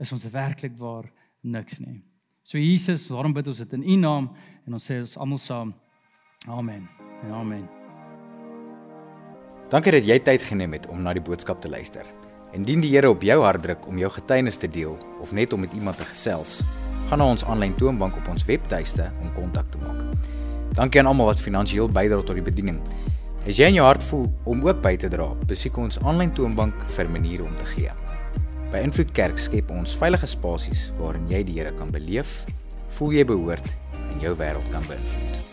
[0.00, 1.10] is ons werklik waar
[1.40, 2.00] niks nie.
[2.42, 4.30] So Jesus, waarom bid ons dit in U naam
[4.66, 5.74] en ons sê ons almal saam.
[6.48, 6.88] Amen.
[7.26, 7.68] En amen.
[9.70, 12.06] Dankie dat jy tyd geneem het om na die boodskap te luister.
[12.56, 15.62] Indien die Here op jou hart druk om jou getuienis te deel of net om
[15.62, 16.58] met iemand te gesels,
[17.10, 20.02] gaan na ons aanlyn toonbank op ons webtuiste om kontak te maak.
[20.74, 22.80] Dankie aan almal wat finansiëel bydra tot die bediening.
[23.46, 26.86] As jy in jou hart voel om ook by te dra, besoek ons aanlyn toonbank
[26.96, 27.99] vir maniere om te gee.
[28.70, 32.44] By Invloed Kerk skep ons veilige spasies waarin jy die Here kan beleef,
[32.94, 35.49] voel jy behoort en jou wêreld kan beïnvloed.